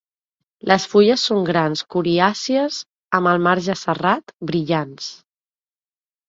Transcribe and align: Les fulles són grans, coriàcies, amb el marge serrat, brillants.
Les 0.69 0.85
fulles 0.93 1.25
són 1.29 1.43
grans, 1.49 1.83
coriàcies, 1.95 2.79
amb 3.19 3.31
el 3.33 3.45
marge 3.49 3.77
serrat, 3.83 4.35
brillants. 4.53 5.13